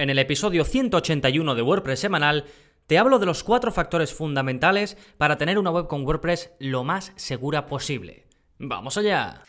[0.00, 2.46] En el episodio 181 de WordPress semanal
[2.86, 7.12] te hablo de los cuatro factores fundamentales para tener una web con WordPress lo más
[7.16, 8.26] segura posible.
[8.58, 9.42] ¡Vamos allá!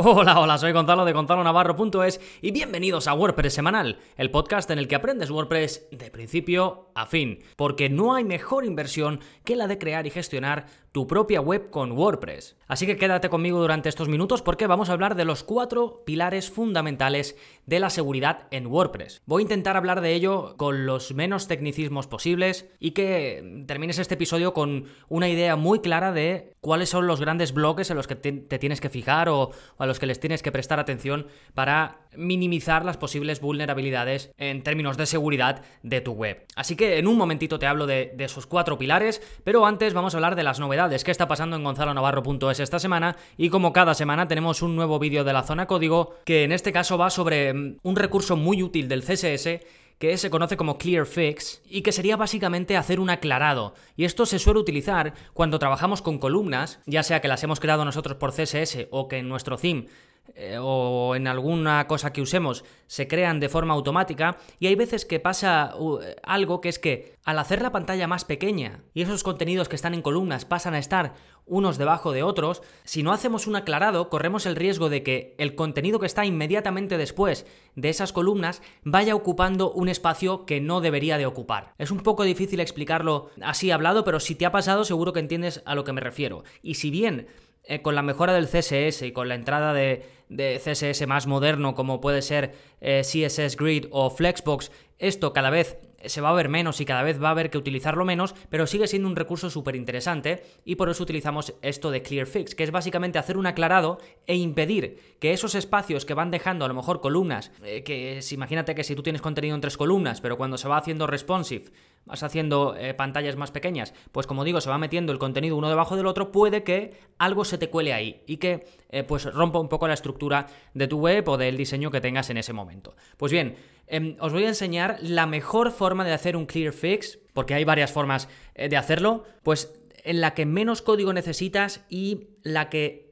[0.00, 4.86] Hola, hola, soy Gonzalo de GonzaloNavarro.es y bienvenidos a WordPress Semanal, el podcast en el
[4.86, 9.76] que aprendes WordPress de principio a fin, porque no hay mejor inversión que la de
[9.76, 10.66] crear y gestionar
[10.98, 12.56] tu propia web con WordPress.
[12.66, 16.50] Así que quédate conmigo durante estos minutos porque vamos a hablar de los cuatro pilares
[16.50, 17.36] fundamentales
[17.66, 19.22] de la seguridad en WordPress.
[19.24, 24.14] Voy a intentar hablar de ello con los menos tecnicismos posibles y que termines este
[24.14, 28.16] episodio con una idea muy clara de cuáles son los grandes bloques en los que
[28.16, 32.84] te, tienes que fijar o, a los que les tienes que prestar atención para minimizar
[32.84, 36.44] las posibles vulnerabilidades en términos de seguridad de tu web.
[36.56, 40.14] Así que en un momentito te hablo de, de esos cuatro pilares, pero antes vamos
[40.14, 43.94] a hablar de las novedades qué está pasando en gonzalonavarro.es esta semana y como cada
[43.94, 47.52] semana tenemos un nuevo vídeo de la zona código que en este caso va sobre
[47.52, 49.60] mm, un recurso muy útil del CSS
[49.98, 53.74] que se conoce como Clear Fix y que sería básicamente hacer un aclarado.
[53.96, 57.84] Y esto se suele utilizar cuando trabajamos con columnas, ya sea que las hemos creado
[57.84, 59.86] nosotros por CSS o que en nuestro theme
[60.34, 65.04] eh, o en alguna cosa que usemos se crean de forma automática y hay veces
[65.04, 69.22] que pasa uh, algo que es que al hacer la pantalla más pequeña y esos
[69.22, 73.46] contenidos que están en columnas pasan a estar unos debajo de otros, si no hacemos
[73.46, 78.12] un aclarado corremos el riesgo de que el contenido que está inmediatamente después de esas
[78.12, 81.74] columnas vaya ocupando un espacio que no debería de ocupar.
[81.78, 85.62] Es un poco difícil explicarlo así hablado, pero si te ha pasado seguro que entiendes
[85.64, 86.44] a lo que me refiero.
[86.62, 87.26] Y si bien
[87.68, 92.00] eh, con la mejora del CSS y con la entrada de, CSS más moderno como
[92.00, 96.80] puede ser eh, CSS Grid o Flexbox, esto cada vez se va a ver menos
[96.80, 99.74] y cada vez va a haber que utilizarlo menos, pero sigue siendo un recurso súper
[99.74, 104.36] interesante y por eso utilizamos esto de ClearFix, que es básicamente hacer un aclarado e
[104.36, 108.84] impedir que esos espacios que van dejando a lo mejor columnas, eh, que imagínate que
[108.84, 111.66] si tú tienes contenido en tres columnas, pero cuando se va haciendo responsive,
[112.04, 115.68] vas haciendo eh, pantallas más pequeñas, pues como digo, se va metiendo el contenido uno
[115.68, 119.58] debajo del otro, puede que algo se te cuele ahí y que eh, pues rompa
[119.58, 122.96] un poco la estructura de tu web o del diseño que tengas en ese momento.
[123.16, 123.56] Pues bien,
[123.88, 127.64] Em, os voy a enseñar la mejor forma de hacer un clear fix, porque hay
[127.64, 129.72] varias formas eh, de hacerlo, pues
[130.04, 133.07] en la que menos código necesitas y la que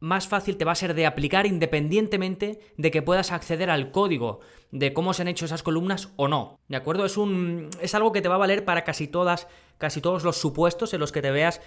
[0.00, 4.40] más fácil te va a ser de aplicar independientemente de que puedas acceder al código
[4.72, 6.58] de cómo se han hecho esas columnas o no.
[6.68, 7.04] ¿De acuerdo?
[7.04, 9.46] Es un es algo que te va a valer para casi todas
[9.78, 11.60] casi todos los supuestos en los que te veas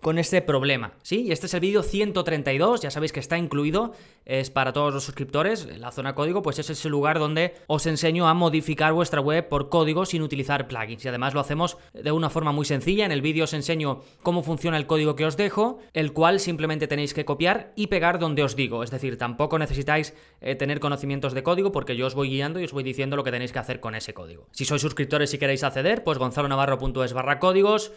[0.00, 1.22] con este problema, ¿sí?
[1.22, 3.92] Y este es el vídeo 132, ya sabéis que está incluido,
[4.24, 8.28] es para todos los suscriptores, la zona código, pues es ese lugar donde os enseño
[8.28, 11.04] a modificar vuestra web por código sin utilizar plugins.
[11.04, 14.42] Y además lo hacemos de una forma muy sencilla, en el vídeo os enseño cómo
[14.42, 18.42] funciona el código que os dejo, el cual simplemente tenéis que copiar y pegar donde
[18.42, 22.28] os digo, es decir, tampoco necesitáis eh, tener conocimientos de código porque yo os voy
[22.28, 24.48] guiando y os voy diciendo lo que tenéis que hacer con ese código.
[24.52, 27.92] Si sois suscriptores y queréis acceder, pues gonzalonavarro.es barra códigos,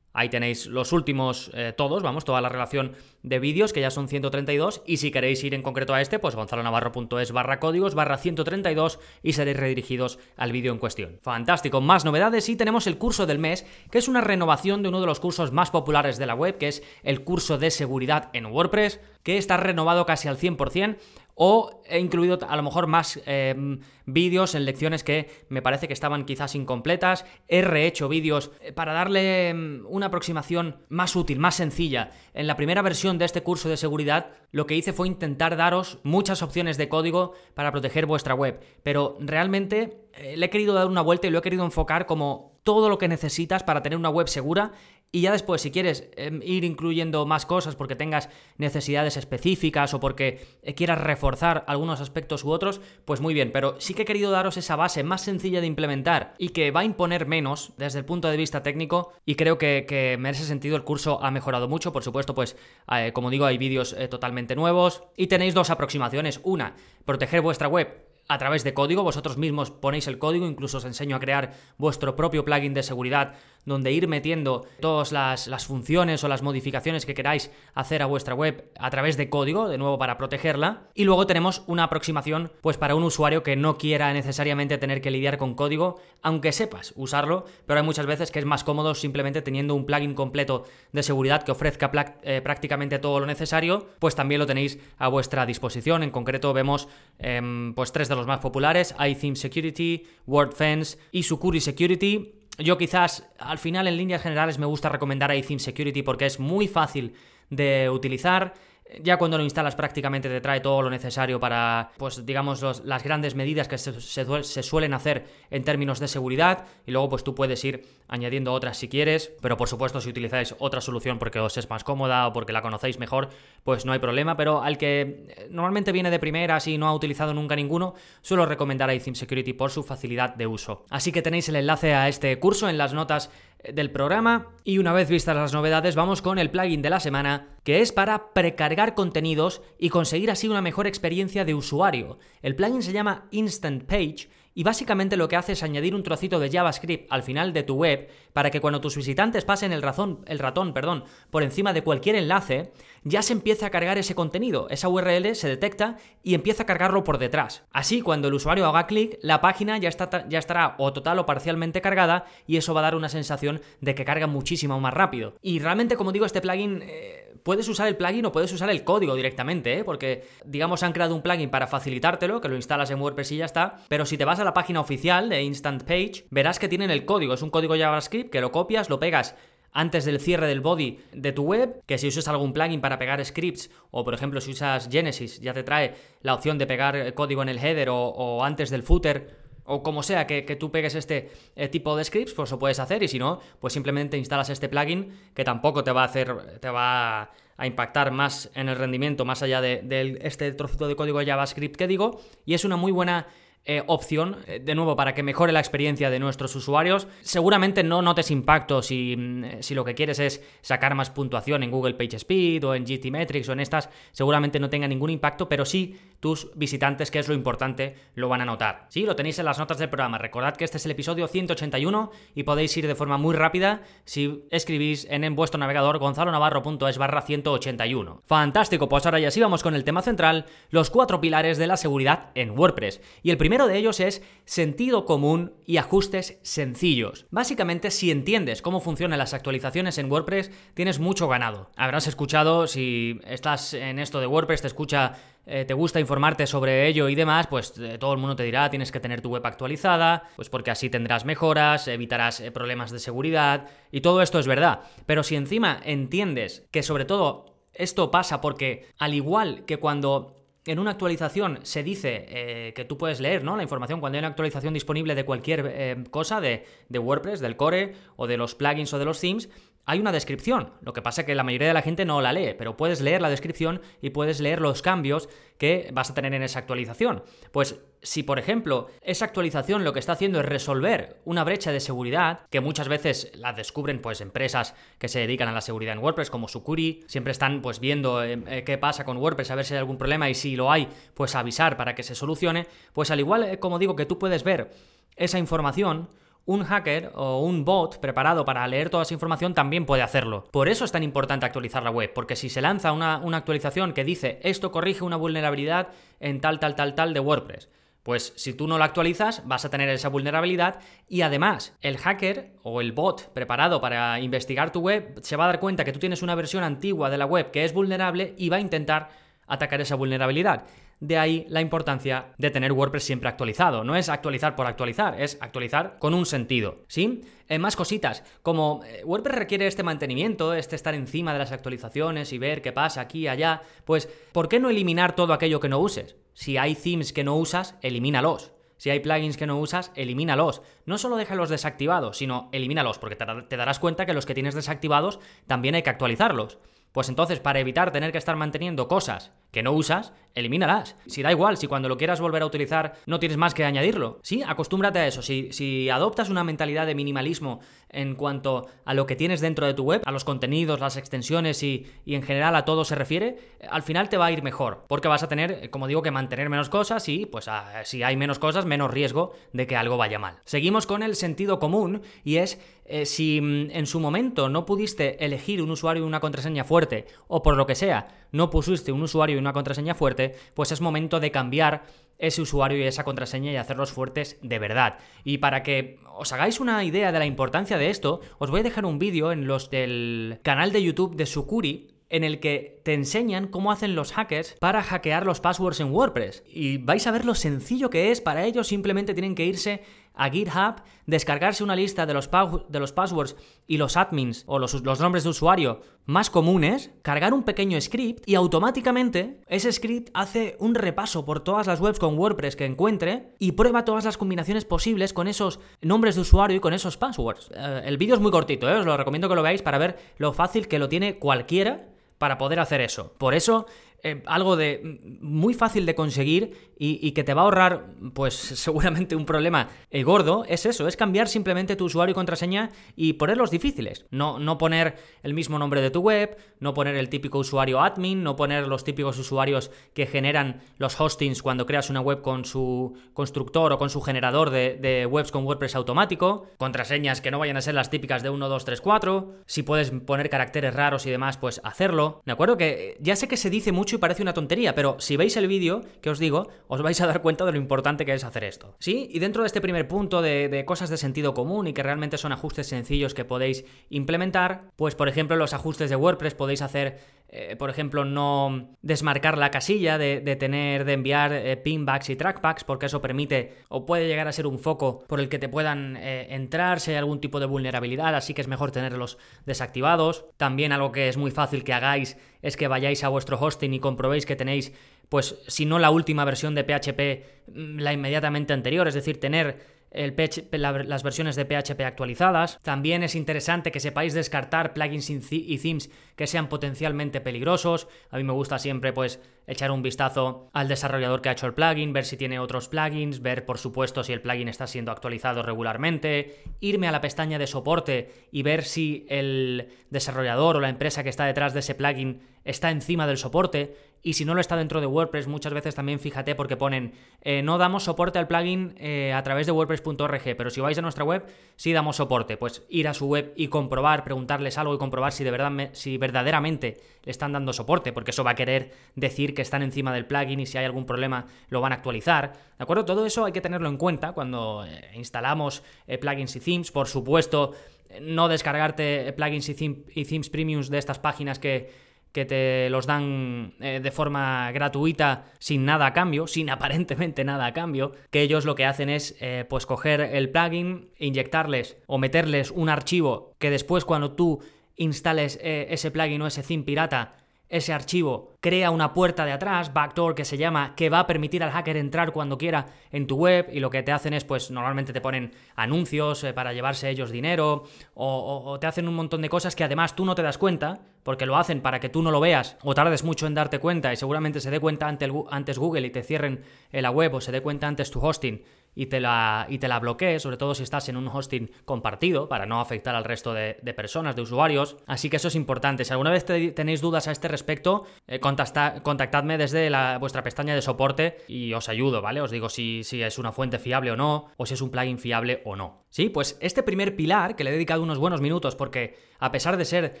[0.12, 2.92] Ahí tenéis los últimos eh, todos, vamos, toda la relación
[3.22, 4.82] de vídeos, que ya son 132.
[4.86, 9.32] Y si queréis ir en concreto a este, pues gonzalonavarro.es barra códigos barra 132 y
[9.32, 11.18] seréis redirigidos al vídeo en cuestión.
[11.22, 15.00] Fantástico, más novedades y tenemos el curso del mes, que es una renovación de uno
[15.00, 18.46] de los cursos más populares de la web, que es el curso de seguridad en
[18.46, 20.96] WordPress, que está renovado casi al 100%
[21.34, 25.94] o he incluido a lo mejor más em, vídeos en lecciones que me parece que
[25.94, 27.24] estaban quizás incompletas.
[27.48, 32.10] He rehecho vídeos eh, para darle em, una aproximación más útil, más sencilla.
[32.34, 35.98] En la primera versión de este curso de seguridad lo que hice fue intentar daros
[36.02, 38.60] muchas opciones de código para proteger vuestra web.
[38.82, 42.51] Pero realmente eh, le he querido dar una vuelta y lo he querido enfocar como
[42.62, 44.72] todo lo que necesitas para tener una web segura
[45.14, 50.00] y ya después, si quieres em, ir incluyendo más cosas porque tengas necesidades específicas o
[50.00, 53.52] porque eh, quieras reforzar algunos aspectos u otros, pues muy bien.
[53.52, 56.80] Pero sí que he querido daros esa base más sencilla de implementar y que va
[56.80, 59.12] a imponer menos desde el punto de vista técnico.
[59.26, 59.84] Y creo que,
[60.14, 61.92] en ese sentido el curso ha mejorado mucho.
[61.92, 62.56] Por supuesto, pues
[62.90, 65.02] eh, como digo, hay vídeos eh, totalmente nuevos.
[65.14, 66.40] Y tenéis dos aproximaciones.
[66.42, 66.74] Una,
[67.04, 71.16] proteger vuestra web a través de código, vosotros mismos ponéis el código, incluso os enseño
[71.16, 73.34] a crear vuestro propio plugin de seguridad
[73.64, 78.70] donde ir metiendo todas las, funciones o las modificaciones que queráis hacer a vuestra web
[78.78, 80.88] a través de código, de nuevo para protegerla.
[80.94, 85.10] Y luego tenemos una aproximación pues para un usuario que no quiera necesariamente tener que
[85.10, 89.42] lidiar con código, aunque sepas usarlo, pero hay muchas veces que es más cómodo simplemente
[89.42, 91.90] teniendo un plugin completo de seguridad que ofrezca
[92.22, 96.02] eh, prácticamente todo lo necesario, pues también lo tenéis a vuestra disposición.
[96.02, 96.88] En concreto vemos
[97.18, 103.28] em, pues tres de los más populares, iTheme Security, WordFence y Sucuri Security yo quizás
[103.38, 107.14] al final en líneas generales me gusta recomendar iTheme Security porque es muy fácil
[107.50, 108.54] de utilizar
[109.00, 113.34] ya cuando lo instalas prácticamente te trae todo lo necesario para, pues digamos, las grandes
[113.34, 116.66] medidas que se, suelen hacer en términos de seguridad.
[116.86, 120.54] Y luego pues tú puedes ir añadiendo otras si quieres, pero por supuesto si utilizáis
[120.58, 123.30] otra solución porque os es más cómoda o porque la conocéis mejor,
[123.64, 126.94] pues no hay problema, pero al que eh, normalmente viene de primeras y no ha
[126.94, 130.84] utilizado nunca ninguno, suelo recomendar a Security por su facilidad de uso.
[130.90, 133.30] Así que tenéis el enlace a este curso en las notas
[133.72, 137.56] del programa y una vez vistas las novedades vamos con el plugin de la semana
[137.64, 142.18] que es para precargar contenidos y conseguir así una mejor experiencia de usuario.
[142.42, 146.38] El plugin se llama Instant Page y básicamente lo que hace es añadir un trocito
[146.38, 149.84] de JavaScript al final de tu web para que cuando tus visitantes pasen el,
[150.26, 152.72] el ratón perdón, por encima de cualquier enlace,
[153.04, 154.68] ya se empiece a cargar ese contenido.
[154.70, 157.64] Esa URL se detecta y empieza a cargarlo por detrás.
[157.72, 161.26] Así, cuando el usuario haga clic, la página ya, está, ya estará o total o
[161.26, 165.34] parcialmente cargada y eso va a dar una sensación de que carga muchísimo más rápido.
[165.42, 166.82] Y realmente, como digo, este plugin...
[166.82, 169.84] Eh, puedes usar el plugin o puedes usar el código directamente, ¿eh?
[169.84, 173.44] porque digamos han creado un plugin para facilitártelo, que lo instalas en WordPress y ya
[173.44, 176.90] está, pero si te vas a la página oficial de Instant Page, verás que tienen
[176.90, 179.34] el código, es un código JavaScript que lo copias, lo pegas
[179.74, 183.24] antes del cierre del body de tu web, que si usas algún plugin para pegar
[183.24, 187.42] scripts, o por ejemplo si usas Genesis, ya te trae la opción de pegar código
[187.42, 191.68] en el header o antes del footer o como sea que, tú pegues este eh,
[191.68, 193.02] tipo de scripts, pues lo puedes hacer.
[193.02, 196.68] Y si no, pues simplemente instalas este plugin que tampoco te va a hacer, te
[196.68, 201.76] va a impactar más en el rendimiento más allá de, este trocito de código JavaScript
[201.76, 202.20] que digo.
[202.44, 203.28] Y es una muy buena
[203.64, 207.06] eh, opción, eh, de nuevo, para que mejore la experiencia de nuestros usuarios.
[207.20, 211.70] Seguramente no notes impacto si, mm, si, lo que quieres es sacar más puntuación en
[211.70, 215.96] Google PageSpeed o en GTmetrix o en estas, seguramente no tenga ningún impacto, pero sí
[216.22, 218.86] tus visitantes, que es lo importante, lo van a notar.
[218.90, 220.18] Sí, lo tenéis en las notas del programa.
[220.18, 224.44] Recordad que este es el episodio 181 y podéis ir de forma muy rápida si
[224.50, 228.22] escribís en, vuestro navegador gonzalonavarro.es barra 181.
[228.24, 231.76] Fantástico, pues ahora ya sí vamos con el tema central, los cuatro pilares de la
[231.76, 233.00] seguridad en WordPress.
[233.24, 237.26] Y el primero de ellos es sentido común y ajustes sencillos.
[237.30, 241.70] Básicamente, si entiendes cómo funcionan las actualizaciones en WordPress, tienes mucho ganado.
[241.76, 246.86] Habrás escuchado, si estás en esto de WordPress, te escucha eh, te gusta informarte sobre
[246.86, 249.44] ello y demás, pues eh, todo el mundo te dirá tienes que tener tu web
[249.44, 254.46] actualizada, pues porque así tendrás mejoras, evitarás eh, problemas de seguridad y todo esto es
[254.46, 254.80] verdad.
[255.04, 260.78] Pero si encima entiendes que sobre todo esto pasa porque al igual que cuando en
[260.78, 263.56] una actualización se dice que tú puedes leer ¿no?
[263.56, 267.94] la información cuando hay una actualización disponible de cualquier cosa, de, de, WordPress, del core
[268.16, 269.48] o de los plugins o de los themes,
[269.84, 270.70] hay una descripción.
[270.80, 273.00] Lo que pasa es que la mayoría de la gente no la lee, pero puedes
[273.00, 277.22] leer la descripción y puedes leer los cambios que vas a tener en esa actualización.
[277.50, 281.80] Pues si, por ejemplo, esa actualización lo que está haciendo es resolver una brecha de
[281.80, 286.02] seguridad, que muchas veces la descubren pues empresas que se dedican a la seguridad en
[286.02, 289.64] WordPress, como Sucuri, siempre están pues viendo eh, eh, qué pasa con WordPress, a ver
[289.64, 293.10] si hay algún problema y si lo hay, pues avisar para que se solucione, pues
[293.10, 294.70] al igual, eh, como digo, que tú puedes ver
[295.16, 296.08] esa información,
[296.44, 300.44] un hacker o un bot preparado para leer toda esa información también puede hacerlo.
[300.50, 304.04] Por eso es tan importante actualizar la web, porque si se lanza una, actualización que
[304.04, 305.88] dice esto corrige una vulnerabilidad
[306.20, 307.68] en tal, tal, tal, tal de WordPress,
[308.02, 312.52] pues si tú no la actualizas, vas a tener esa vulnerabilidad y además el hacker
[312.62, 316.00] o el bot preparado para investigar tu web se va a dar cuenta que tú
[316.00, 319.10] tienes una versión antigua de la web que es vulnerable y va a intentar
[319.46, 320.64] atacar esa vulnerabilidad.
[321.02, 323.82] De ahí la importancia de tener WordPress siempre actualizado.
[323.82, 326.84] No es actualizar por actualizar, es actualizar con un sentido.
[326.86, 327.22] ¿Sí?
[327.48, 332.32] En más cositas, como eh, WordPress requiere este mantenimiento, este estar encima de las actualizaciones
[332.32, 335.68] y ver qué pasa aquí y allá, pues ¿por qué no eliminar todo aquello que
[335.68, 336.14] no uses?
[336.34, 338.52] Si hay themes que no usas, elimínalos.
[338.76, 340.62] Si hay plugins que no usas, elimínalos.
[340.86, 345.18] No solo déjalos desactivados, sino elimínalos, porque te darás cuenta que los que tienes desactivados
[345.48, 346.58] también hay que actualizarlos.
[346.92, 350.96] Pues entonces, para evitar tener que estar manteniendo cosas que no usas, elimínalas.
[351.06, 354.18] Si da igual, si cuando lo quieras volver a utilizar no tienes más que añadirlo.
[354.22, 355.22] Sí, acostúmbrate a eso.
[355.22, 359.74] Si, si adoptas una mentalidad de minimalismo en cuanto a lo que tienes dentro de
[359.74, 363.36] tu web, a los contenidos, las extensiones y, en general a todo se refiere,
[363.70, 364.84] al final te va a ir mejor.
[364.88, 367.48] Porque vas a tener, como digo, que mantener menos cosas y, pues,
[367.84, 370.38] si hay menos cosas, menos riesgo de que algo vaya mal.
[370.44, 375.24] Seguimos con el sentido común y es eh, si mm, en su momento no pudiste
[375.24, 379.02] elegir un usuario y una contraseña fuerte, o por lo que sea, no pusiste un
[379.02, 381.84] usuario y una contraseña fuerte, pues es momento de cambiar
[382.18, 384.98] ese usuario y esa contraseña y hacerlos fuertes de verdad.
[385.24, 388.64] Y para que os hagáis una idea de la importancia de esto, os voy a
[388.64, 392.92] dejar un vídeo en los del canal de YouTube de Sukuri en el que te
[392.92, 396.44] enseñan cómo hacen los hackers para hackear los passwords en WordPress.
[396.46, 399.82] Y vais a ver lo sencillo que es, para ellos simplemente tienen que irse
[400.14, 402.30] a GitHub, descargarse una lista de los,
[402.68, 407.32] de los passwords y los admins o los, los nombres de usuario más comunes, cargar
[407.32, 412.18] un pequeño script y automáticamente ese script hace un repaso por todas las webs con
[412.18, 416.60] WordPress que encuentre y prueba todas las combinaciones posibles con esos nombres de usuario y
[416.60, 417.50] con esos passwords.
[417.54, 418.76] Eh, el vídeo es muy cortito, ¿eh?
[418.76, 421.88] os lo recomiendo que lo veáis para ver lo fácil que lo tiene cualquiera
[422.18, 423.14] para poder hacer eso.
[423.18, 423.66] Por eso
[424.04, 429.14] eh, algo de muy fácil de conseguir y, que te va a ahorrar, pues seguramente
[429.14, 433.52] un problema eh, gordo, es eso, es cambiar simplemente tu usuario y contraseña y ponerlos
[433.52, 434.04] difíciles.
[434.10, 438.24] No, no poner el mismo nombre de tu web, no poner el típico usuario admin,
[438.24, 442.94] no poner los típicos usuarios que generan los hostings cuando creas una web con su
[443.12, 447.58] constructor o con su generador de, de webs con WordPress automático, contraseñas que no vayan
[447.58, 451.10] a ser las típicas de 1, 2, 3, 4, si puedes poner caracteres raros y
[451.10, 452.22] demás, pues hacerlo.
[452.24, 455.16] De acuerdo que ya sé que se dice mucho y parece una tontería, pero si
[455.16, 458.14] veis el vídeo que os digo, os vais a dar cuenta de lo importante que
[458.14, 458.74] es hacer esto.
[458.78, 459.08] ¿Sí?
[459.12, 462.32] Y dentro de este primer punto de, cosas de sentido común y que realmente son
[462.32, 466.98] ajustes sencillos que podéis implementar, pues por ejemplo los ajustes de WordPress podéis hacer
[467.34, 472.62] eh, por ejemplo, no desmarcar la casilla de, tener, de enviar eh, pinbacks y trackbacks,
[472.62, 475.96] porque eso permite o puede llegar a ser un foco por el que te puedan
[475.96, 480.26] eh, entrar si hay algún tipo de vulnerabilidad, así que es mejor tenerlos desactivados.
[480.36, 483.80] También algo que es muy fácil que hagáis es que vayáis a vuestro hosting y
[483.80, 484.74] comprobéis que tenéis,
[485.08, 489.81] pues, si no la última versión de PHP, mm, la inmediatamente anterior, es decir, tener
[489.92, 492.58] las versiones de PHP actualizadas.
[492.62, 497.88] También es interesante que sepáis descartar plugins y themes que sean potencialmente peligrosos.
[498.10, 501.54] A mí me gusta siempre pues echar un vistazo al desarrollador que ha hecho el
[501.54, 505.42] plugin, ver si tiene otros plugins, ver por supuesto si el plugin está siendo actualizado
[505.42, 511.02] regularmente, irme a la pestaña de soporte y ver si el desarrollador o la empresa
[511.02, 514.56] que está detrás de ese plugin está encima del soporte y si no lo está
[514.56, 518.74] dentro de WordPress, muchas veces también fíjate porque ponen eh, no damos soporte al plugin
[518.78, 522.36] eh, a través de WordPress.org, pero si vais a nuestra web, sí damos soporte.
[522.36, 525.98] Pues ir a su web y comprobar, preguntarles algo y comprobar si, de verdad, si
[525.98, 530.06] verdaderamente le están dando soporte, porque eso va a querer decir que están encima del
[530.06, 532.32] plugin y si hay algún problema lo van a actualizar.
[532.58, 532.84] ¿De acuerdo?
[532.84, 535.62] Todo eso hay que tenerlo en cuenta cuando eh, instalamos
[536.00, 536.72] plugins y themes.
[536.72, 537.52] Por supuesto,
[538.00, 543.54] no descargarte plugins y, y themes premiums de estas páginas que que te los dan
[543.60, 548.44] eh, de forma gratuita sin nada a cambio, sin aparentemente nada a cambio, que ellos
[548.44, 553.50] lo que hacen es eh, pues coger el plugin, inyectarles o meterles un archivo que
[553.50, 554.40] después cuando tú
[554.76, 557.21] instales eh, ese plugin o ese theme pirata
[557.52, 561.42] ese archivo crea una puerta de atrás, backdoor que se llama, que va a permitir
[561.42, 564.50] al hacker entrar cuando quiera en tu web y lo que te hacen es, pues
[564.50, 569.28] normalmente te ponen anuncios eh, para llevarse ellos dinero o, te hacen un montón de
[569.28, 572.10] cosas que además tú no te das cuenta porque lo hacen para que tú no
[572.10, 575.86] lo veas o tardes mucho en darte cuenta y seguramente se dé cuenta antes Google
[575.86, 576.42] y te cierren
[576.72, 578.42] la web o se dé cuenta antes tu hosting
[578.74, 579.80] y te la, y te la
[580.18, 584.16] sobre todo si estás en un hosting compartido, para no afectar al resto de, personas,
[584.16, 584.76] de usuarios.
[584.86, 585.84] Así que eso es importante.
[585.84, 590.62] Si alguna vez tenéis dudas a este respecto, eh, contactadme desde la, vuestra pestaña de
[590.62, 592.20] soporte y os ayudo, ¿vale?
[592.20, 594.98] Os digo si, si es una fuente fiable o no, o si es un plugin
[594.98, 595.84] fiable o no.
[595.90, 599.56] Sí, pues este primer pilar, que le he dedicado unos buenos minutos, porque a pesar
[599.56, 600.00] de ser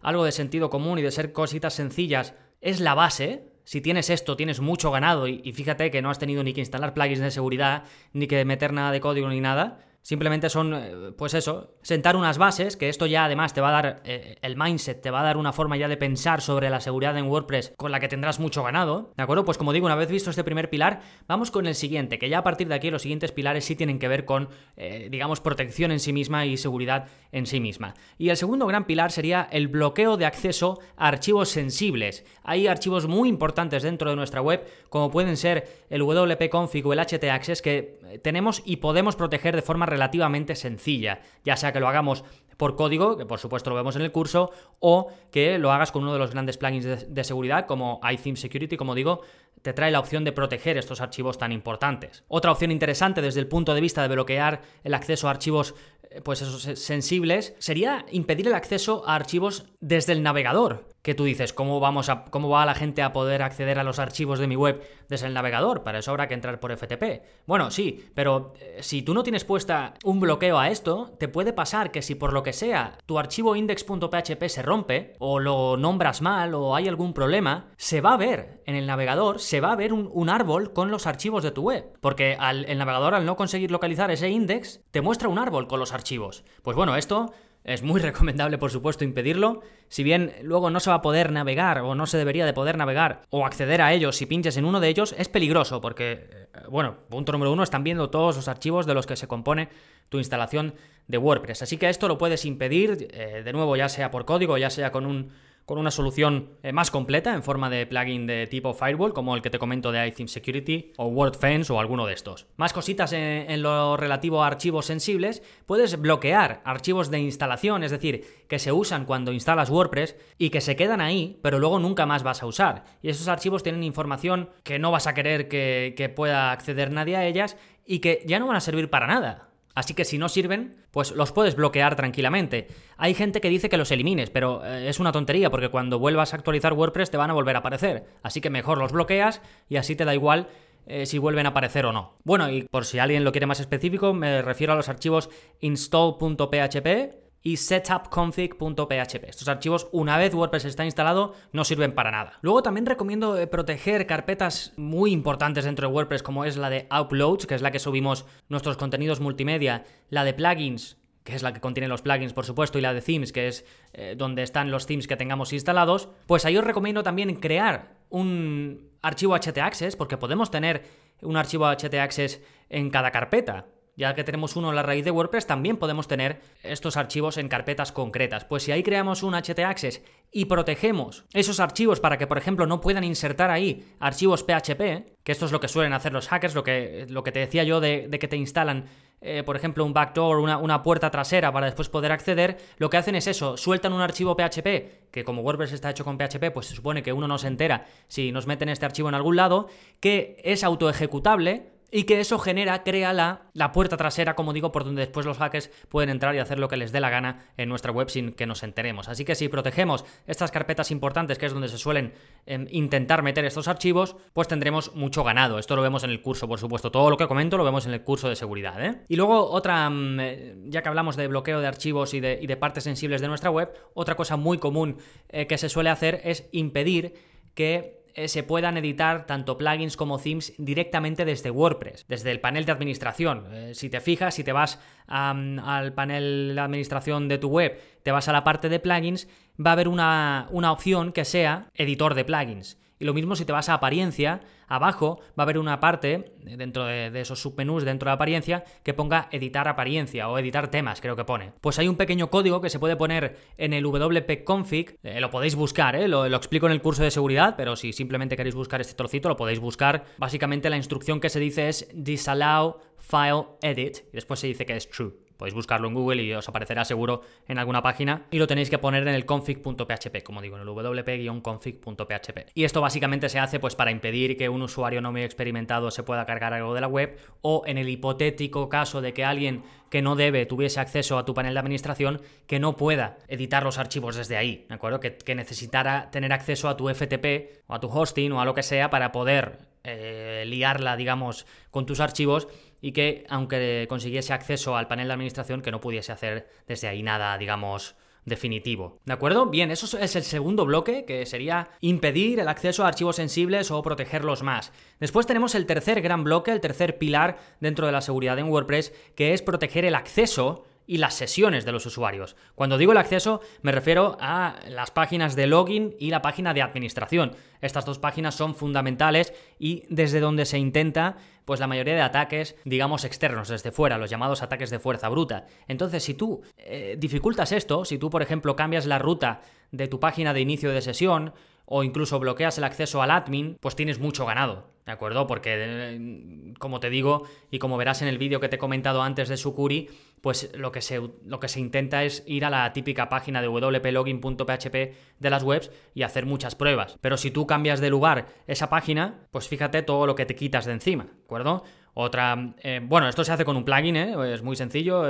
[0.00, 4.36] algo de sentido común y de ser cositas sencillas, es la base, si tienes esto,
[4.36, 7.82] tienes mucho ganado y, fíjate que no has tenido ni que instalar plugins de seguridad,
[8.12, 12.38] ni que meter nada de código ni nada, Simplemente son, eh, pues eso, sentar unas
[12.38, 15.24] bases, que esto ya además te va a dar eh, el mindset, te va a
[15.24, 18.38] dar una forma ya de pensar sobre la seguridad en WordPress con la que tendrás
[18.38, 19.44] mucho ganado, ¿de acuerdo?
[19.44, 22.38] Pues como digo, una vez visto este primer pilar, vamos con el siguiente, que ya
[22.38, 25.90] a partir de aquí los siguientes pilares sí tienen que ver con, eh, digamos, protección
[25.90, 27.94] en sí misma y seguridad en sí misma.
[28.16, 32.24] Y el segundo gran pilar sería el bloqueo de acceso a archivos sensibles.
[32.44, 37.00] Hay archivos muy importantes dentro de nuestra web, como pueden ser el wp-config o el
[37.00, 42.22] ht-access, que tenemos y podemos proteger de forma relativamente sencilla, ya sea que lo hagamos
[42.56, 44.50] por código, que por supuesto lo vemos en el curso,
[44.80, 48.76] o que lo hagas con uno de los grandes plugins de, seguridad como iTheme Security,
[48.76, 49.22] como digo,
[49.62, 52.24] te trae la opción de proteger estos archivos tan importantes.
[52.28, 55.74] Otra opción interesante desde el punto de vista de bloquear el acceso a archivos
[56.10, 61.22] eh, pues esos sensibles sería impedir el acceso a archivos desde el navegador que tú
[61.22, 64.48] dices, ¿cómo, vamos a, ¿cómo va la gente a poder acceder a los archivos de
[64.48, 65.84] mi web desde el navegador?
[65.84, 67.22] Para eso habrá que entrar por FTP.
[67.46, 71.52] Bueno, sí, pero eh, si tú no tienes puesta un bloqueo a esto, te puede
[71.52, 76.22] pasar que si por lo que sea tu archivo index.php se rompe, o lo nombras
[76.22, 79.76] mal, o hay algún problema, se va a ver en el navegador, se va a
[79.76, 81.92] ver un, árbol con los archivos de tu web.
[82.00, 85.92] Porque el navegador, al no conseguir localizar ese index, te muestra un árbol con los
[85.92, 86.44] archivos.
[86.62, 89.60] Pues bueno, esto es muy recomendable, por supuesto, impedirlo.
[89.88, 92.76] Si bien luego no se va a poder navegar o no se debería de poder
[92.76, 96.48] navegar o acceder a ellos si pinches en uno de ellos, es peligroso porque, eh,
[96.68, 99.68] bueno, punto número uno, están viendo todos los archivos de los que se compone
[100.08, 100.74] tu instalación
[101.06, 101.62] de WordPress.
[101.62, 104.90] Así que esto lo puedes impedir, eh, de nuevo, ya sea por código, ya sea
[104.90, 105.30] con un
[105.66, 109.42] con una solución eh, más completa en forma de plugin de tipo firewall, como el
[109.42, 112.46] que te comento de iTheme Security o WordFence o alguno de estos.
[112.56, 118.24] Más cositas en, lo relativo a archivos sensibles, puedes bloquear archivos de instalación, es decir,
[118.48, 122.22] que se usan cuando instalas WordPress y que se quedan ahí, pero luego nunca más
[122.22, 122.84] vas a usar.
[123.02, 127.26] Y esos archivos tienen información que no vas a querer que pueda acceder nadie a
[127.26, 129.48] ellas y que ya no van a servir para nada.
[129.76, 132.68] Así que si no sirven, pues los puedes bloquear tranquilamente.
[132.96, 136.32] Hay gente que dice que los elimines, pero eh, es una tontería porque cuando vuelvas
[136.32, 138.04] a actualizar WordPress te van a volver a aparecer.
[138.22, 140.48] Así que mejor los bloqueas y así te da igual
[140.86, 142.16] eh, si vuelven a aparecer o no.
[142.24, 145.28] Bueno, y por si alguien lo quiere más específico, me refiero a los archivos
[145.60, 149.28] install.php y setupconfig.php.
[149.28, 152.40] Estos archivos, una vez WordPress está instalado, no sirven para nada.
[152.42, 156.88] Luego también recomiendo eh, proteger carpetas muy importantes dentro de WordPress, como es la de
[156.90, 161.52] Uploads, que es la que subimos nuestros contenidos multimedia, la de plugins, que es la
[161.52, 164.72] que contiene los plugins, por supuesto, y la de themes, que es eh, donde están
[164.72, 170.16] los themes que tengamos instalados, pues ahí os recomiendo también crear un archivo htaccess, porque
[170.16, 170.82] podemos tener
[171.22, 175.46] un archivo htaccess en cada carpeta ya que tenemos uno en la raíz de WordPress,
[175.46, 178.44] también podemos tener estos archivos en carpetas concretas.
[178.44, 182.80] Pues si ahí creamos un htaccess y protegemos esos archivos para que, por ejemplo, no
[182.80, 186.62] puedan insertar ahí archivos PHP, que esto es lo que suelen hacer los hackers, lo
[186.62, 188.86] que, lo que te decía yo de, que te instalan
[189.22, 192.98] eh, por ejemplo, un backdoor, una, una, puerta trasera para después poder acceder, lo que
[192.98, 196.66] hacen es eso, sueltan un archivo PHP, que como WordPress está hecho con PHP, pues
[196.66, 199.68] se supone que uno no se entera si nos meten este archivo en algún lado,
[200.00, 204.84] que es autoejecutable, y que eso genera, crea la, la, puerta trasera, como digo, por
[204.84, 207.70] donde después los hackers pueden entrar y hacer lo que les dé la gana en
[207.70, 209.08] nuestra web sin que nos enteremos.
[209.08, 212.12] Así que si protegemos estas carpetas importantes, que es donde se suelen
[212.44, 215.58] em, intentar meter estos archivos, pues tendremos mucho ganado.
[215.58, 216.90] Esto lo vemos en el curso, por supuesto.
[216.90, 218.84] Todo lo que comento lo vemos en el curso de seguridad.
[218.84, 219.00] ¿eh?
[219.08, 222.84] Y luego otra, mm, eh, ya que hablamos de bloqueo de archivos y de, partes
[222.84, 224.98] sensibles de nuestra web, otra cosa muy común
[225.30, 227.14] eh, que se suele hacer es impedir
[227.54, 232.64] que eh, se puedan editar tanto plugins como themes directamente desde WordPress, desde el panel
[232.64, 233.44] de administración.
[233.52, 238.12] Eh, si te fijas, si te vas al panel de administración de tu web, te
[238.12, 239.28] vas a la parte de plugins,
[239.64, 242.78] va a haber una, una opción que sea editor de plugins.
[242.98, 246.84] Y lo mismo si te vas a apariencia, abajo va a haber una parte dentro
[246.84, 251.24] de, esos submenús dentro de apariencia que ponga editar apariencia o editar temas, creo que
[251.24, 251.52] pone.
[251.60, 255.30] Pues hay un pequeño código que se puede poner en el WP config, eh, lo
[255.30, 258.54] podéis buscar, eh, lo, lo, explico en el curso de seguridad, pero si simplemente queréis
[258.54, 260.04] buscar este trocito lo podéis buscar.
[260.18, 264.76] Básicamente la instrucción que se dice es disallow file edit y después se dice que
[264.76, 265.25] es true.
[265.36, 268.78] Podéis buscarlo en Google y os aparecerá seguro en alguna página y lo tenéis que
[268.78, 272.50] poner en el config.php, como digo, en el wp-config.php.
[272.54, 276.02] Y esto básicamente se hace pues para impedir que un usuario no muy experimentado se
[276.02, 280.02] pueda cargar algo de la web o en el hipotético caso de que alguien que
[280.02, 284.16] no debe tuviese acceso a tu panel de administración que no pueda editar los archivos
[284.16, 285.00] desde ahí, ¿de acuerdo?
[285.00, 288.62] Que, necesitara tener acceso a tu FTP o a tu hosting o a lo que
[288.62, 292.48] sea para poder eh, liarla, digamos, con tus archivos
[292.80, 297.02] y que aunque consiguiese acceso al panel de administración, que no pudiese hacer desde ahí
[297.02, 298.98] nada, digamos, definitivo.
[299.04, 299.46] ¿De acuerdo?
[299.46, 303.80] Bien, eso es el segundo bloque, que sería impedir el acceso a archivos sensibles o
[303.82, 304.72] protegerlos más.
[305.00, 308.92] Después tenemos el tercer gran bloque, el tercer pilar dentro de la seguridad en WordPress,
[309.14, 312.36] que es proteger el acceso y las sesiones de los usuarios.
[312.54, 316.62] Cuando digo el acceso me refiero a las páginas de login y la página de
[316.62, 317.32] administración.
[317.60, 322.56] Estas dos páginas son fundamentales y desde donde se intenta pues la mayoría de ataques,
[322.64, 325.46] digamos, externos, desde fuera, los llamados ataques de fuerza bruta.
[325.68, 330.00] Entonces, si tú eh, dificultas esto, si tú, por ejemplo, cambias la ruta de tu
[330.00, 331.32] página de inicio de sesión,
[331.66, 335.26] o incluso bloqueas el acceso al admin, pues tienes mucho ganado, ¿de acuerdo?
[335.26, 339.02] Porque, eh, como te digo, y como verás en el vídeo que te he comentado
[339.02, 342.72] antes de Sukuri, pues lo que, se, lo que se intenta es ir a la
[342.72, 344.74] típica página de wplogin.php
[345.18, 346.96] de las webs y hacer muchas pruebas.
[347.00, 350.64] Pero si tú cambias de lugar esa página, pues fíjate todo lo que te quitas
[350.64, 351.64] de encima, ¿de acuerdo?
[351.94, 354.32] Otra, eh, bueno, esto se hace con un plugin, ¿eh?
[354.32, 355.04] es muy sencillo.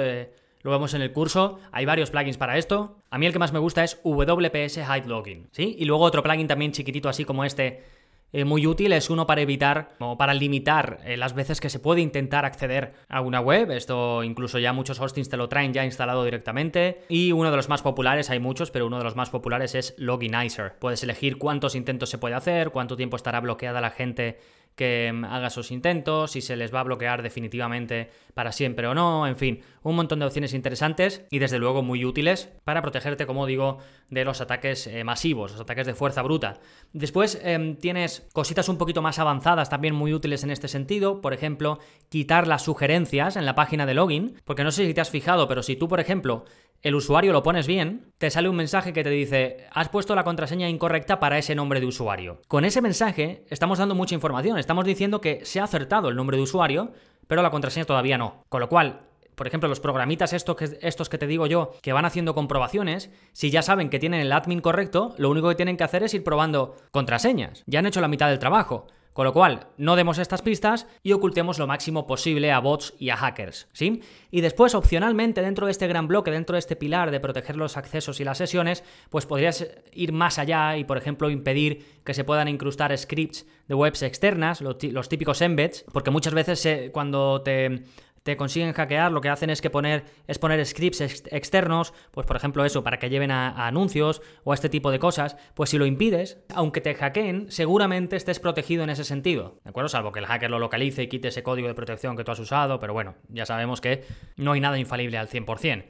[0.66, 2.96] Lo vemos en el curso, hay varios plugins para esto.
[3.08, 5.48] A mí el que más me gusta es WPS Hide Login.
[5.56, 7.84] Y luego otro plugin también chiquitito así como este,
[8.32, 11.78] eh, muy útil, es uno para evitar o para limitar eh, las veces que se
[11.78, 13.70] puede intentar acceder a una web.
[13.70, 17.02] Esto incluso ya muchos hostings te lo traen ya instalado directamente.
[17.08, 19.94] Y uno de los más populares, hay muchos, pero uno de los más populares es
[19.98, 20.74] Loginizer.
[20.80, 24.40] Puedes elegir cuántos intentos se puede hacer, cuánto tiempo estará bloqueada la gente
[24.76, 28.94] que mm, haga sus intentos, si se les va a bloquear definitivamente para siempre o
[28.94, 33.26] no, en fin, un montón de opciones interesantes y desde luego muy útiles para protegerte,
[33.26, 33.78] como digo,
[34.10, 36.60] de los ataques eh, masivos, los ataques de fuerza bruta.
[36.92, 41.32] Después em, tienes cositas un poquito más avanzadas también muy útiles en este sentido, por
[41.32, 45.10] ejemplo, quitar las sugerencias en la página de login, porque no sé si te has
[45.10, 46.44] fijado, pero si tú, por ejemplo,
[46.86, 50.22] el usuario lo pones bien, te sale un mensaje que te dice, has puesto la
[50.22, 52.40] contraseña incorrecta para ese nombre de usuario.
[52.46, 56.36] Con ese mensaje estamos dando mucha información, estamos diciendo que se ha acertado el nombre
[56.36, 56.92] de usuario,
[57.26, 58.44] pero la contraseña todavía no.
[58.48, 59.00] Con lo cual,
[59.34, 63.10] por ejemplo, los programitas estos que, estos que te digo yo, que van haciendo comprobaciones,
[63.32, 66.14] si ya saben que tienen el admin correcto, lo único que tienen que hacer es
[66.14, 67.64] ir probando contraseñas.
[67.66, 68.86] Ya han hecho la mitad del trabajo.
[69.16, 73.08] Con lo cual, no demos estas pistas y ocultemos lo máximo posible a bots y
[73.08, 74.02] a hackers, ¿sí?
[74.30, 77.78] Y después, opcionalmente, dentro de este gran bloque, dentro de este pilar de proteger los
[77.78, 82.24] accesos y las sesiones, pues podrías ir más allá y, por ejemplo, impedir que se
[82.24, 87.84] puedan incrustar scripts de webs externas, los típicos embeds, porque muchas veces cuando te
[88.26, 92.34] te consiguen hackear, lo que hacen es que poner, es poner scripts externos, pues por
[92.36, 95.78] ejemplo eso, para que lleven a, anuncios o a este tipo de cosas, pues si
[95.78, 99.88] lo impides, aunque te hackeen, seguramente estés protegido en ese sentido, ¿de acuerdo?
[99.88, 102.40] Salvo que el hacker lo localice y quite ese código de protección que tú has
[102.40, 105.84] usado, pero bueno, ya sabemos que no hay nada infalible al 100%.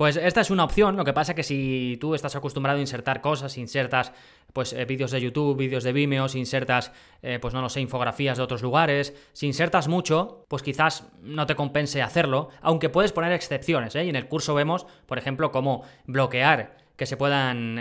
[0.00, 3.20] Pues esta es una opción, lo que pasa que si tú estás acostumbrado a insertar
[3.20, 4.14] cosas, insertas
[4.54, 7.82] pues eh, vídeos de YouTube, vídeos de Vimeo, si insertas eh, pues no lo sé,
[7.82, 13.12] infografías de otros lugares, si insertas mucho, pues quizás no te compense hacerlo, aunque puedes
[13.12, 14.06] poner excepciones, ¿eh?
[14.06, 17.78] y en el curso vemos, por ejemplo, cómo bloquear que se puedan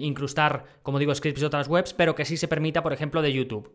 [0.00, 3.32] incrustar, como digo, scripts de otras webs, pero que sí se permita, por ejemplo, de
[3.32, 3.70] YouTube.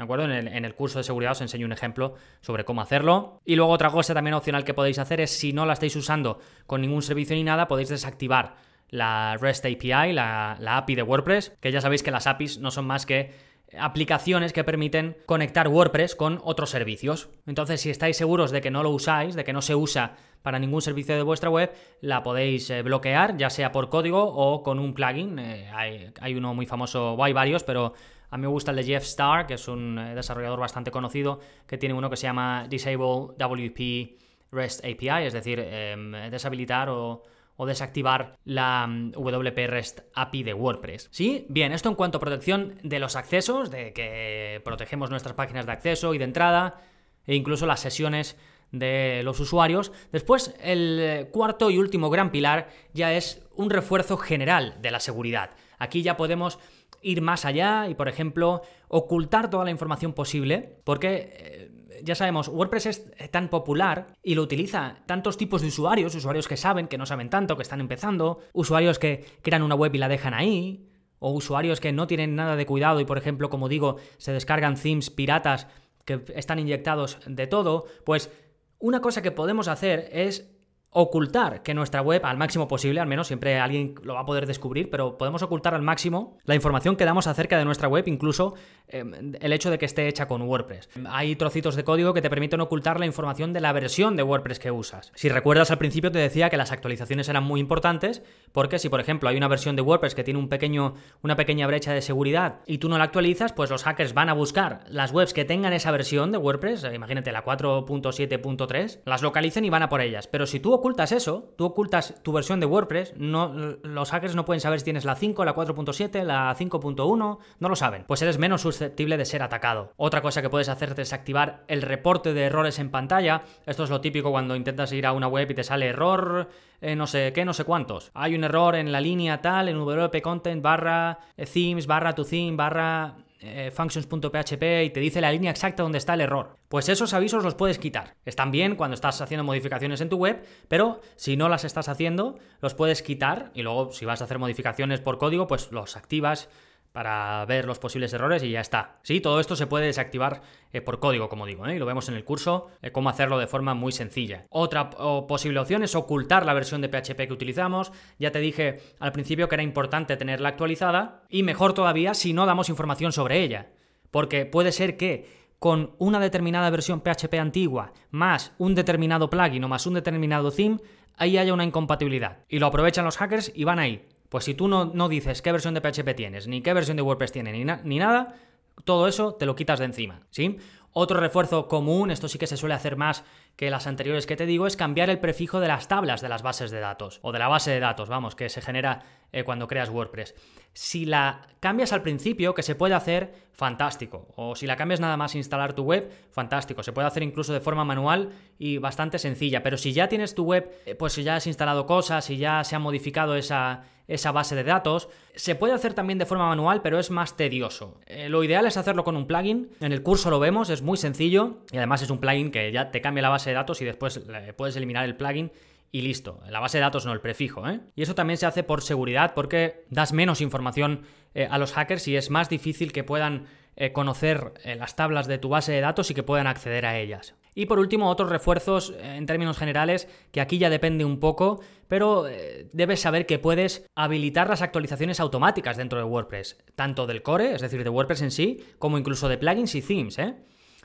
[0.00, 0.24] ¿De acuerdo?
[0.32, 3.42] En el, curso de seguridad os enseño un ejemplo sobre cómo hacerlo.
[3.44, 6.38] Y luego otra cosa también opcional que podéis hacer es si no la estáis usando
[6.66, 8.54] con ningún servicio ni nada, podéis desactivar
[8.88, 12.70] la REST API, la, la API de WordPress, que ya sabéis que las APIs no
[12.70, 13.30] son más que
[13.78, 17.28] aplicaciones que permiten conectar WordPress con otros servicios.
[17.46, 20.58] Entonces, si estáis seguros de que no lo usáis, de que no se usa para
[20.58, 24.78] ningún servicio de vuestra web, la podéis eh, bloquear, ya sea por código o con
[24.78, 25.38] un plugin.
[25.38, 27.92] Eh, hay, hay, uno muy famoso, o hay varios, pero
[28.30, 31.40] a mí me gusta el de Jeff Starr, que es un eh, desarrollador bastante conocido,
[31.66, 34.18] que tiene uno que se llama Disable WP
[34.52, 37.22] REST API, es decir, em, deshabilitar o,
[37.66, 41.08] desactivar la mm, WP REST API de WordPress.
[41.10, 41.44] ¿Sí?
[41.50, 45.72] Bien, esto en cuanto a protección de los accesos, de que protegemos nuestras páginas de
[45.72, 46.80] acceso y de entrada,
[47.26, 48.38] e incluso las sesiones
[48.72, 49.92] de los usuarios.
[50.12, 55.00] Después, el eh, cuarto y último gran pilar ya es un refuerzo general de la
[55.00, 55.50] seguridad.
[55.78, 56.58] Aquí ya podemos
[57.02, 61.34] ir más allá y, por ejemplo, ocultar toda la información posible, porque...
[61.36, 66.48] Eh, ya sabemos, WordPress es tan popular y lo utiliza tantos tipos de usuarios, usuarios
[66.48, 69.98] que saben, que no saben tanto, que están empezando, usuarios que crean una web y
[69.98, 73.68] la dejan ahí, o usuarios que no tienen nada de cuidado y, por ejemplo, como
[73.68, 75.66] digo, se descargan themes piratas
[76.04, 78.32] que están inyectados de todo, pues
[78.78, 80.50] una cosa que podemos hacer es
[80.92, 84.46] ocultar que nuestra web al máximo posible, al menos siempre alguien lo va a poder
[84.46, 88.54] descubrir, pero podemos ocultar al máximo la información que damos acerca de nuestra web, incluso
[88.88, 90.88] em, el hecho de que esté hecha con WordPress.
[91.08, 94.58] Hay trocitos de código que te permiten ocultar la información de la versión de WordPress
[94.58, 95.12] que usas.
[95.14, 98.98] Si recuerdas al principio te decía que las actualizaciones eran muy importantes, porque si por
[98.98, 102.62] ejemplo hay una versión de WordPress que tiene un pequeño, una pequeña brecha de seguridad
[102.66, 105.72] y tú no la actualizas, pues los hackers van a buscar las webs que tengan
[105.72, 110.26] esa versión de WordPress, imagínate la 4.7.3, las localicen y van a por ellas.
[110.26, 114.44] Pero si tú ocultas eso, tú ocultas tu versión de WordPress, no, los hackers no
[114.44, 118.04] pueden saber si tienes la 5, la 4.7, la 5.1, no lo saben.
[118.06, 119.92] Pues eres menos susceptible de ser atacado.
[119.96, 123.42] Otra cosa que puedes hacer es activar el reporte de errores en pantalla.
[123.66, 126.48] Esto es lo típico cuando intentas ir a una web y te sale error,
[126.80, 128.10] eh, no sé qué, no sé cuántos.
[128.14, 132.24] Hay un error en la línea tal, en WP Content barra eh, themes barra to
[132.24, 136.56] theme barra eh, functions.php y te dice la línea exacta donde está el error.
[136.68, 138.16] Pues esos avisos los puedes quitar.
[138.24, 142.38] Están bien cuando estás haciendo modificaciones en tu web, pero si no las estás haciendo,
[142.60, 146.48] los puedes quitar y luego si vas a hacer modificaciones por código, pues los activas
[146.92, 148.98] para ver los posibles errores y ya está.
[149.02, 151.76] Sí, todo esto se puede desactivar eh, por código, como digo, ¿eh?
[151.76, 154.46] y lo vemos en el curso, eh, cómo hacerlo de forma muy sencilla.
[154.50, 157.92] Otra posible opción es ocultar la versión de PHP que utilizamos.
[158.18, 162.46] Ya te dije al principio que era importante tenerla actualizada y mejor todavía si no
[162.46, 163.70] damos información sobre ella.
[164.10, 169.68] Porque puede ser que con una determinada versión PHP antigua, más un determinado plugin o
[169.68, 170.78] más un determinado theme,
[171.16, 172.38] ahí haya una incompatibilidad.
[172.48, 174.08] Y lo aprovechan los hackers y van ahí.
[174.30, 177.02] Pues si tú no, no dices qué versión de PHP tienes, ni qué versión de
[177.02, 178.36] WordPress tienes, ni, ni nada,
[178.84, 180.56] todo eso te lo quitas de encima, ¿sí?
[180.92, 183.22] Otro refuerzo común, esto sí que se suele hacer más
[183.54, 186.42] que las anteriores que te digo, es cambiar el prefijo de las tablas de las
[186.42, 189.68] bases de datos, o de la base de datos, vamos, que se genera eh, cuando
[189.68, 190.34] creas WordPress.
[190.72, 194.28] Si la cambias al principio, que se puede hacer, fantástico.
[194.34, 196.82] O si la cambias nada más instalar tu web, fantástico.
[196.82, 199.62] Se puede hacer incluso de forma manual y bastante sencilla.
[199.62, 202.64] Pero si ya tienes tu web, eh, pues si ya has instalado cosas y ya
[202.64, 206.82] se ha modificado esa, esa base de datos, se puede hacer también de forma manual,
[206.82, 207.98] pero es más tedioso.
[208.06, 209.70] Eh, lo ideal es hacerlo con un plugin.
[209.80, 212.90] En el curso lo vemos, es muy sencillo y además es un plugin que ya
[212.90, 214.20] te cambia la base de datos y después
[214.56, 215.50] puedes eliminar el plugin
[215.92, 216.40] y listo.
[216.48, 217.80] La base de datos no el prefijo, ¿eh?
[217.96, 221.02] Y eso también se hace por seguridad porque das menos información
[221.34, 223.46] eh, a los hackers y es más difícil que puedan
[223.76, 226.98] eh, conocer eh, las tablas de tu base de datos y que puedan acceder a
[226.98, 227.34] ellas.
[227.54, 232.26] Y por último, otros refuerzos en términos generales, que aquí ya depende un poco, pero
[232.72, 237.60] debes saber que puedes habilitar las actualizaciones automáticas dentro de WordPress, tanto del core, es
[237.60, 240.16] decir, de WordPress en sí, como incluso de plugins y themes.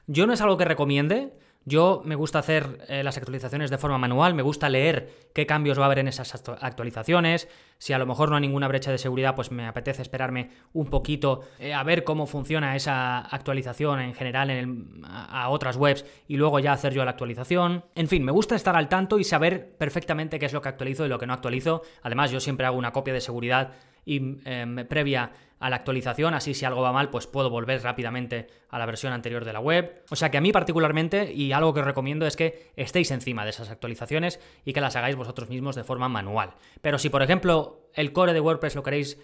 [0.07, 1.33] Yo no es algo que recomiende,
[1.67, 5.79] yo me gusta hacer eh, las actualizaciones de forma manual, me gusta leer qué cambios
[5.79, 7.47] va a haber en esas actualizaciones.
[7.79, 10.85] Si a lo mejor no hay ninguna brecha de seguridad, pues me apetece esperarme un
[10.91, 16.37] poquito eh, a ver cómo funciona esa actualización en general en a, otras webs y
[16.37, 17.83] luego ya hacer yo la actualización.
[17.95, 21.05] En fin, me gusta estar al tanto y saber perfectamente qué es lo que actualizo
[21.05, 21.81] y lo que no actualizo.
[22.03, 23.71] Además, yo siempre hago una copia de seguridad
[24.05, 28.47] y em, previa a la actualización, así si algo va mal, pues puedo volver rápidamente
[28.69, 30.03] a la versión anterior de la web.
[30.09, 33.43] O sea que a mí particularmente, y algo que os recomiendo es que estéis encima
[33.43, 36.53] de esas actualizaciones y que las hagáis vosotros mismos de forma manual.
[36.81, 39.17] Pero si por ejemplo el core de WordPress lo queréis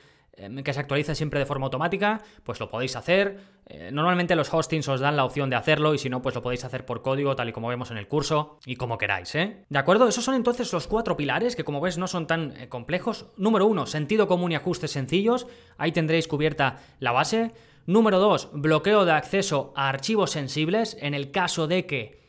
[0.63, 3.39] que se actualice siempre de forma automática, pues lo podéis hacer.
[3.67, 6.41] Eh, normalmente los hostings os dan la opción de hacerlo y si no, pues lo
[6.41, 9.65] podéis hacer por código, tal y como vemos en el curso y como queráis, ¿eh?
[9.69, 10.07] ¿De acuerdo?
[10.07, 13.27] Esos son entonces los cuatro pilares que como ves no son tan eh, complejos.
[13.37, 15.47] Número uno, sentido común y ajustes sencillos.
[15.77, 17.51] Ahí tendréis cubierta la base.
[17.85, 22.20] Número dos, bloqueo de acceso a archivos sensibles en el caso de que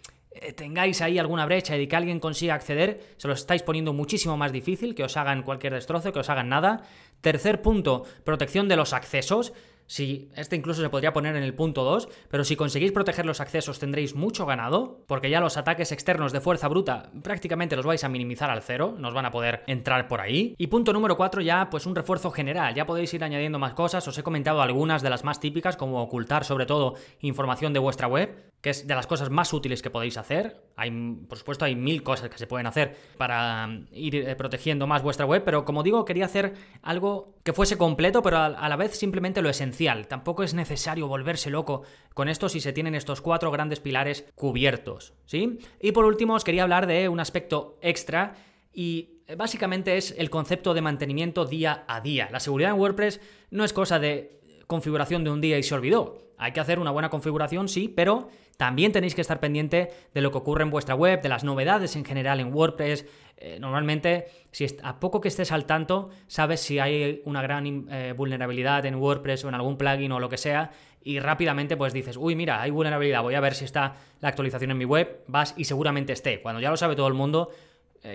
[0.57, 4.53] tengáis ahí alguna brecha y que alguien consiga acceder, se lo estáis poniendo muchísimo más
[4.53, 6.83] difícil, que os hagan cualquier destrozo, que os hagan nada.
[7.21, 9.53] Tercer punto, protección de los accesos.
[9.93, 13.43] Si este incluso se podría poner en el punto 2, pero si conseguís proteger los
[13.43, 18.03] accesos tendréis mucho ganado, porque ya los ataques externos de fuerza bruta prácticamente los vais
[18.03, 20.55] a minimizar al cero, nos van a poder entrar por ahí.
[20.57, 24.09] Y punto número 4 ya pues un refuerzo general, ya podéis ir añadiendo más cosas,
[24.09, 28.07] os he comentado algunas de las más típicas como ocultar sobre todo información de vuestra
[28.07, 30.57] web, que es de las cosas más útiles que podéis hacer.
[30.83, 30.91] Hay,
[31.29, 35.03] por supuesto, hay mil cosas que se pueden hacer para mm, ir eh, protegiendo más
[35.03, 38.97] vuestra web, pero como digo, quería hacer algo que fuese completo, pero a la vez
[38.97, 40.09] simplemente lo esencial.
[40.09, 41.83] Tampoco es necesario volverse loco
[42.15, 45.59] con esto si se tienen estos cuatro grandes pilares cubiertos, ¿sí?
[45.81, 48.35] Y por último, os quería hablar de un aspecto extra
[48.73, 52.29] y eh, básicamente es el concepto de mantenimiento día a día.
[52.31, 54.41] La seguridad en WordPress no es cosa de
[54.73, 56.17] configuración de un día y se olvidó.
[56.39, 60.31] Hay que hacer una buena configuración, sí, pero también tenéis que estar pendiente de lo
[60.31, 63.05] que ocurre en vuestra web, de las novedades en general en WordPress.
[63.37, 68.15] Eh, normalmente, si a poco que estés al tanto, sabes si hay una gran eh,
[68.17, 70.71] vulnerabilidad en WordPress o en algún plugin o lo que sea,
[71.05, 74.71] y rápidamente pues dices, uy, mira, hay vulnerabilidad, voy a ver si está la actualización
[74.71, 76.41] en mi web, vas y seguramente esté.
[76.41, 77.51] Cuando ya lo sabe todo el mundo,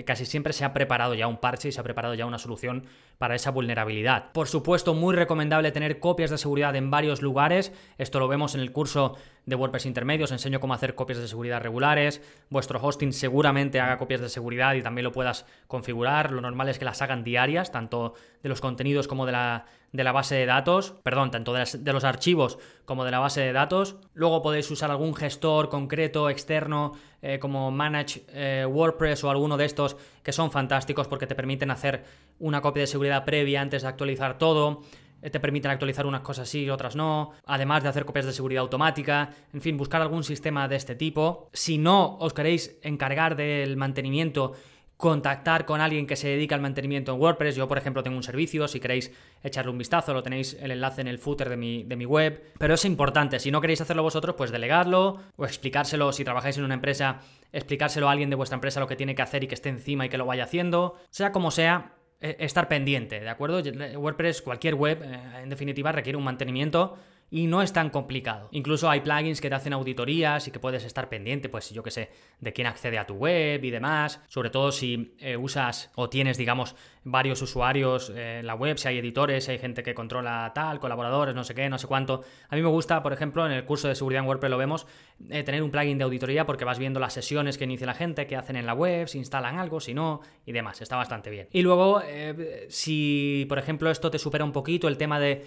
[0.06, 2.86] casi siempre se ha preparado ya un parche y se ha preparado ya una solución
[3.18, 4.32] para esa vulnerabilidad.
[4.32, 7.72] Por supuesto, muy recomendable tener copias de seguridad en varios lugares.
[7.98, 11.62] Esto lo vemos en el curso de WordPress intermedios, enseño cómo hacer copias de seguridad
[11.62, 12.22] regulares.
[12.50, 16.32] Vuestro hosting seguramente haga copias de seguridad y también lo puedas configurar.
[16.32, 20.04] Lo normal es que las hagan diarias, tanto de los contenidos como de la, de
[20.04, 23.96] la base de datos, perdón, tanto de, los archivos como de la base de datos.
[24.14, 29.66] Luego podéis usar algún gestor concreto externo eh, como Manage eh, WordPress o alguno de
[29.66, 32.04] estos que son fantásticos porque te permiten hacer
[32.40, 34.84] una copia de seguridad previa antes de actualizar todo
[35.22, 38.34] eh, te permiten actualizar unas cosas sí y otras no, además de hacer copias de
[38.34, 41.50] seguridad automática, en fin, buscar algún sistema de este tipo.
[41.54, 44.54] Si no os queréis encargar del mantenimiento
[44.98, 47.56] contactar con alguien que se dedica al mantenimiento en WordPress.
[47.56, 49.12] Yo, por ejemplo, tengo un servicio, si queréis
[49.44, 52.52] echarle un vistazo, lo tenéis el enlace en el footer de mi, de mi web.
[52.58, 56.64] Pero es importante, si no queréis hacerlo vosotros, pues delegarlo o explicárselo, si trabajáis en
[56.64, 57.20] una empresa,
[57.54, 60.06] explicárselo a alguien de vuestra empresa lo que tiene que hacer y que esté encima
[60.06, 60.98] y que lo vaya haciendo.
[61.12, 63.62] Sea como sea, e, estar pendiente, ¿de acuerdo?
[64.00, 66.98] WordPress, cualquier web, eh, en definitiva, requiere un mantenimiento
[67.30, 68.50] y no es tan complicado.
[68.52, 71.92] Incluso hay plugins que te hacen auditorías y que puedes estar pendiente, pues yo que
[71.92, 72.10] sé,
[72.40, 74.22] de quién accede a tu web y demás.
[74.28, 76.76] Sobre todo si eh, usas o tienes, digamos,
[77.10, 81.34] varios usuarios en la web, si hay editores, si hay gente que controla tal, colaboradores,
[81.34, 82.24] no sé qué, no sé cuánto.
[82.50, 84.88] A mí me gusta, por ejemplo, en el curso de seguridad en WordPress lo vemos,
[85.30, 88.28] eh, tener un plugin de auditoría porque vas viendo las sesiones que inicia la gente,
[88.28, 90.82] qué hacen en la web, si instalan algo, si no, y demás.
[90.82, 91.48] Está bastante bien.
[91.52, 95.46] Y luego, eh, si por ejemplo esto te supera un poquito el tema de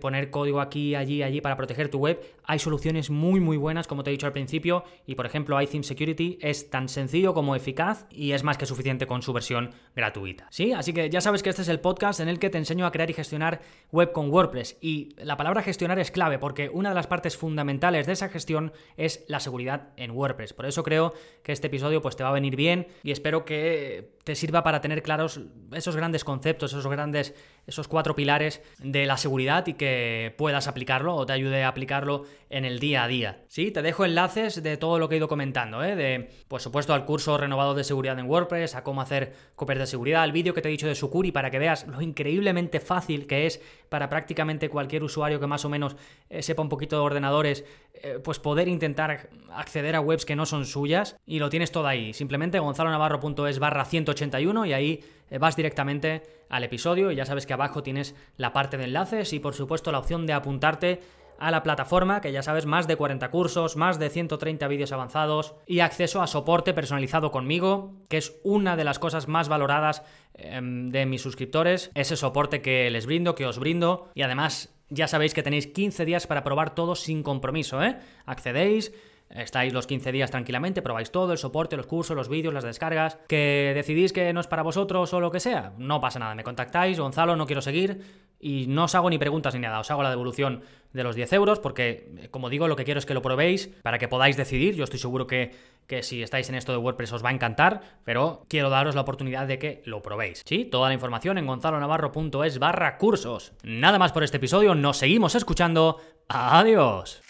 [0.00, 2.20] poner código aquí, allí, allí para proteger tu web.
[2.44, 5.84] Hay soluciones muy muy buenas, como te he dicho al principio, y por ejemplo iTheme
[5.84, 10.46] Security es tan sencillo como eficaz y es más que suficiente con su versión gratuita.
[10.50, 10.72] ¿Sí?
[10.72, 12.92] Así que ya sabes que este es el podcast en el que te enseño a
[12.92, 13.60] crear y gestionar
[13.92, 14.76] web con WordPress.
[14.80, 18.72] Y la palabra gestionar es clave porque una de las partes fundamentales de esa gestión
[18.96, 20.52] es la seguridad en WordPress.
[20.52, 24.18] Por eso creo que este episodio pues, te va a venir bien y espero que
[24.24, 25.40] te sirva para tener claros
[25.72, 27.34] esos grandes conceptos, esos grandes,
[27.70, 32.24] esos cuatro pilares de la seguridad y que puedas aplicarlo o te ayude a aplicarlo
[32.50, 33.44] en el día a día.
[33.46, 35.94] Sí, te dejo enlaces de todo lo que he ido comentando, ¿eh?
[35.94, 39.86] de, por supuesto, al curso renovado de seguridad en WordPress, a cómo hacer copias de
[39.86, 43.26] seguridad, al vídeo que te he dicho de Sucuri para que veas lo increíblemente fácil
[43.26, 45.96] que es para prácticamente cualquier usuario que más o menos
[46.28, 50.46] eh, sepa un poquito de ordenadores, eh, pues poder intentar acceder a webs que no
[50.46, 52.12] son suyas y lo tienes todo ahí.
[52.14, 57.52] Simplemente gonzalonavarro.es barra 181 y ahí eh, vas directamente al episodio y ya sabes que
[57.52, 61.00] abajo tienes la parte de enlaces y por supuesto la opción de apuntarte
[61.40, 65.54] a la plataforma, que ya sabes, más de 40 cursos, más de 130 vídeos avanzados
[65.66, 70.02] y acceso a soporte personalizado conmigo, que es una de las cosas más valoradas
[70.34, 75.08] em, de mis suscriptores, ese soporte que les brindo, que os brindo, y además ya
[75.08, 77.96] sabéis que tenéis 15 días para probar todo sin compromiso, ¿eh?
[78.26, 78.92] Accedéis,
[79.30, 83.16] Estáis los 15 días tranquilamente, probáis todo, el soporte, los cursos, los vídeos, las descargas.
[83.28, 86.34] Que decidís que no es para vosotros o lo que sea, no pasa nada.
[86.34, 88.00] Me contactáis, Gonzalo, no quiero seguir.
[88.40, 91.32] Y no os hago ni preguntas ni nada, os hago la devolución de los 10
[91.34, 94.74] euros porque, como digo, lo que quiero es que lo probéis para que podáis decidir.
[94.74, 95.52] Yo estoy seguro que,
[95.86, 99.00] que si estáis en esto de WordPress os va a encantar, pero quiero daros la
[99.02, 100.42] oportunidad de que lo probéis.
[100.44, 103.52] Sí, toda la información en gonzalonavarro.es barra cursos.
[103.62, 106.00] Nada más por este episodio, nos seguimos escuchando.
[106.28, 107.22] Adiós.